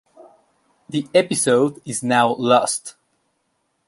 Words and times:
The 0.89 1.07
episode 1.13 1.79
is 1.85 2.01
now 2.01 2.33
lost. 2.33 2.95